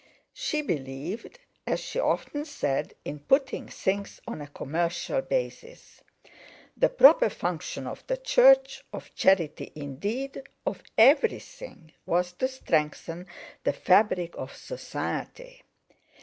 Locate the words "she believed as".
0.33-1.79